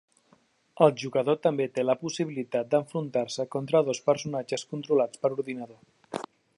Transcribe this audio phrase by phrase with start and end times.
[0.85, 6.23] El jugador també té la possibilitat d'enfrontar-se contra dos personatges controlats per l'ordinador.